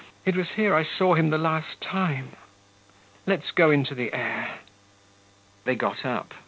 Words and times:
it 0.25 0.35
was 0.35 0.49
here 0.55 0.73
I 0.73 0.83
saw 0.83 1.13
him 1.13 1.29
the 1.29 1.37
last 1.37 1.79
time.... 1.79 2.35
Let's 3.27 3.51
go 3.51 3.69
into 3.69 3.93
the 3.93 4.11
air.' 4.13 4.57
They 5.63 5.75
got 5.75 6.03
up. 6.07 6.33